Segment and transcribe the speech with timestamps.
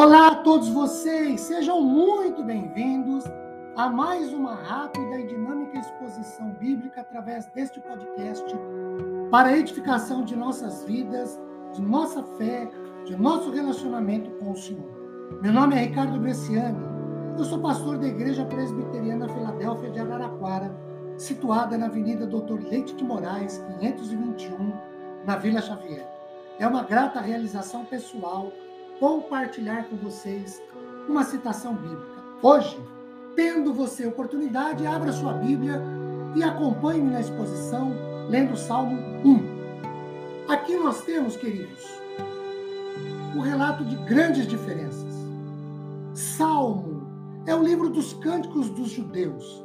[0.00, 3.22] Olá a todos vocês, sejam muito bem-vindos
[3.76, 8.46] a mais uma rápida e dinâmica exposição bíblica através deste podcast
[9.30, 11.38] para a edificação de nossas vidas,
[11.74, 12.66] de nossa fé,
[13.04, 14.90] de nosso relacionamento com o Senhor.
[15.42, 16.82] Meu nome é Ricardo Bresciani,
[17.36, 20.74] eu sou pastor da Igreja Presbiteriana Filadélfia de Araraquara,
[21.18, 24.72] situada na Avenida Doutor Leite de Moraes, 521,
[25.26, 26.08] na Vila Xavier.
[26.58, 28.50] É uma grata realização pessoal
[29.00, 30.62] compartilhar com vocês
[31.08, 32.22] uma citação bíblica.
[32.42, 32.78] Hoje,
[33.34, 35.82] tendo você oportunidade, abra sua Bíblia
[36.36, 37.92] e acompanhe-me na exposição
[38.28, 40.52] lendo o Salmo 1.
[40.52, 41.82] Aqui nós temos, queridos,
[43.34, 45.14] o relato de grandes diferenças.
[46.12, 47.08] Salmo
[47.46, 49.64] é o livro dos cânticos dos judeus.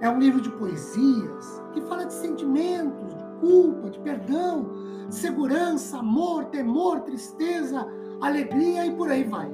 [0.00, 4.70] É um livro de poesias que fala de sentimentos, de culpa, de perdão,
[5.08, 7.86] de segurança, amor, temor, tristeza,
[8.20, 9.50] alegria e por aí vai.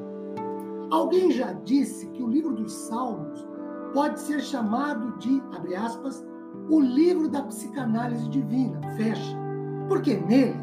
[0.90, 3.46] Alguém já disse que o livro dos Salmos
[3.92, 6.24] pode ser chamado de, abre aspas,
[6.68, 9.36] o livro da psicanálise divina, fecha,
[9.88, 10.56] porque nele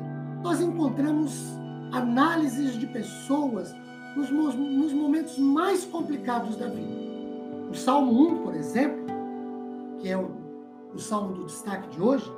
[0.44, 1.60] nós encontramos
[1.92, 3.76] análises de pessoas
[4.16, 7.10] nos, nos momentos mais complicados da vida.
[7.70, 9.06] O Salmo 1, por exemplo,
[10.00, 10.32] que é o,
[10.94, 12.32] o salmo do destaque de hoje,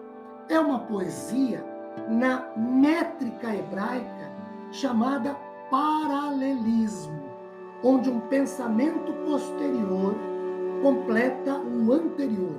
[0.49, 1.63] é uma poesia
[2.09, 4.31] na métrica hebraica
[4.71, 5.35] chamada
[5.71, 7.23] paralelismo,
[7.81, 10.13] onde um pensamento posterior
[10.83, 12.57] completa o anterior,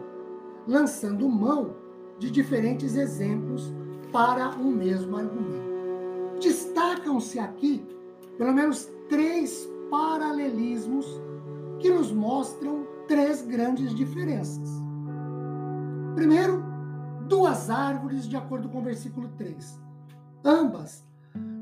[0.66, 1.76] lançando mão
[2.18, 3.72] de diferentes exemplos
[4.10, 6.40] para o mesmo argumento.
[6.40, 7.84] Destacam-se aqui
[8.38, 11.06] pelo menos três paralelismos
[11.78, 14.68] que nos mostram três grandes diferenças.
[16.14, 16.64] Primeiro,
[17.28, 19.80] duas árvores, de acordo com o versículo 3.
[20.44, 21.04] Ambas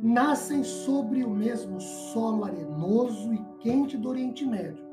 [0.02, 4.88] nascem sobre o mesmo solo arenoso e quente do Oriente Médio.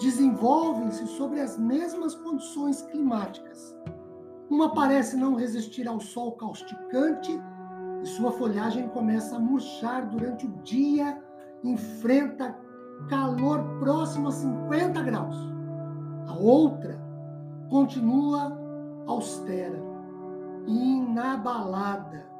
[0.00, 3.74] Desenvolvem-se sobre as mesmas condições climáticas.
[4.50, 7.32] Uma parece não resistir ao sol causticante
[8.02, 11.22] e sua folhagem começa a murchar durante o dia,
[11.62, 12.56] enfrenta
[13.08, 15.36] calor próximo a 50 graus.
[16.26, 17.00] A outra
[17.70, 18.58] continua
[19.06, 19.82] austera,
[20.66, 22.34] inabalada,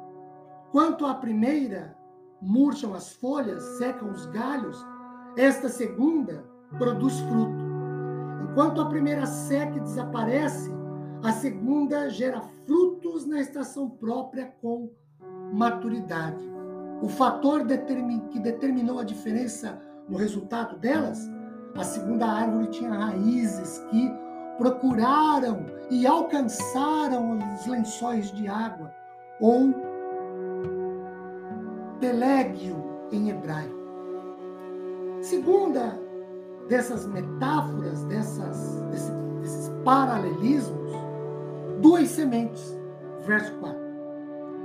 [0.75, 1.95] Quanto à primeira,
[2.45, 4.85] murcham as folhas, secam os galhos,
[5.35, 6.45] esta segunda
[6.77, 7.65] produz fruto.
[8.43, 10.71] Enquanto a primeira seca e desaparece,
[11.23, 14.91] a segunda gera frutos na estação própria com
[15.51, 16.43] maturidade.
[17.01, 17.65] O fator
[18.29, 21.29] que determinou a diferença no resultado delas,
[21.75, 24.13] a segunda árvore tinha raízes que
[24.57, 28.93] procuraram e alcançaram os lençóis de água,
[29.41, 29.94] ou
[32.05, 32.75] telegio
[33.11, 33.73] em hebraico.
[35.21, 35.99] Segunda
[36.69, 39.11] dessas metáforas, dessas, desses,
[39.41, 40.91] desses paralelismos,
[41.81, 42.77] duas sementes.
[43.25, 43.79] Verso 4.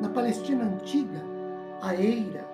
[0.03, 1.25] Na Palestina antiga,
[1.81, 2.47] a eira,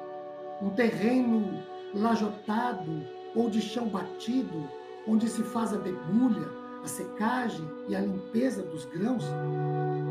[0.63, 3.03] um terreno lajotado
[3.35, 4.69] ou de chão batido,
[5.09, 6.47] onde se faz a debulha,
[6.85, 9.25] a secagem e a limpeza dos grãos,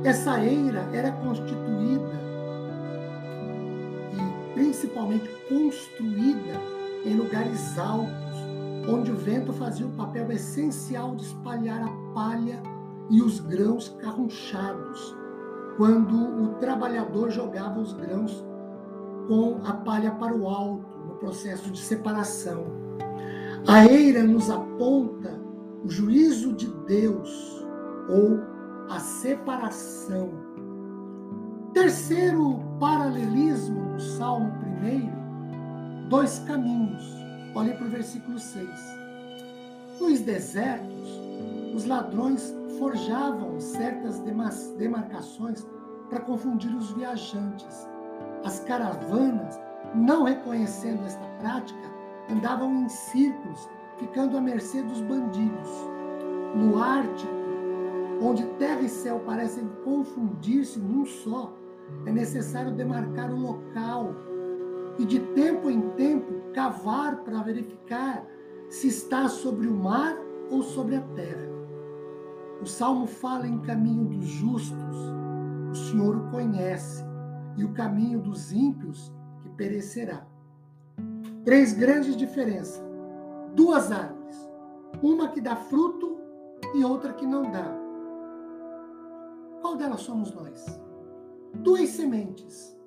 [0.04, 2.35] essa eira era constituída
[4.56, 6.60] principalmente construída
[7.06, 8.10] em lugares altos,
[8.90, 12.64] onde o vento fazia o papel essencial de espalhar a palha
[13.12, 15.16] e os grãos carrunchados,
[15.78, 18.44] quando o trabalhador jogava os grãos
[19.28, 22.66] com a palha para o alto, no processo de separação.
[23.68, 25.40] A eira nos aponta
[25.84, 27.66] o juízo de Deus
[28.08, 28.40] ou
[28.90, 30.55] a separação.
[31.76, 35.12] Terceiro paralelismo do Salmo primeiro,
[36.08, 37.04] dois caminhos.
[37.54, 38.70] Olhe para o versículo 6.
[40.00, 41.20] Nos desertos,
[41.76, 44.22] os ladrões forjavam certas
[44.78, 45.68] demarcações
[46.10, 47.86] para confundir os viajantes.
[48.46, 49.60] As caravanas,
[49.94, 51.92] não reconhecendo esta prática,
[52.32, 53.68] andavam em círculos,
[53.98, 55.70] ficando à mercê dos bandidos.
[56.56, 57.34] No Ártico,
[58.22, 61.54] onde terra e céu parecem confundir-se num só,
[62.06, 64.16] é necessário demarcar o local
[64.98, 68.26] e de tempo em tempo cavar para verificar
[68.70, 70.16] se está sobre o mar
[70.50, 71.50] ou sobre a terra.
[72.62, 74.98] O salmo fala em caminho dos justos,
[75.72, 77.04] o Senhor o conhece,
[77.58, 80.26] e o caminho dos ímpios que perecerá.
[81.44, 82.84] Três grandes diferenças:
[83.54, 84.36] duas árvores,
[85.02, 86.18] uma que dá fruto
[86.74, 87.72] e outra que não dá.
[89.62, 90.85] Qual delas somos nós?
[91.56, 92.78] Duas sementes: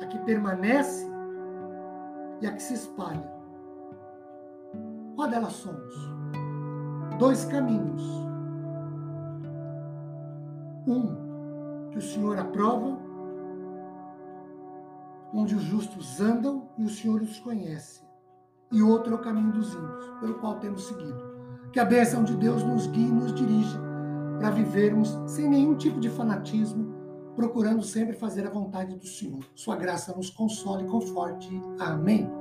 [0.00, 1.06] a que permanece
[2.40, 3.30] e a que se espalha.
[5.14, 5.94] qual delas somos?
[7.18, 8.02] Dois caminhos.
[10.86, 12.98] Um que o Senhor aprova,
[15.32, 18.02] onde os justos andam e o Senhor os conhece.
[18.72, 21.30] E outro é o caminho dos ímpios, pelo qual temos seguido.
[21.72, 23.78] Que a bênção de Deus nos guie e nos dirija
[24.38, 26.94] para vivermos sem nenhum tipo de fanatismo,
[27.34, 29.44] procurando sempre fazer a vontade do Senhor.
[29.54, 31.50] Sua graça nos console e conforte.
[31.78, 32.39] Amém.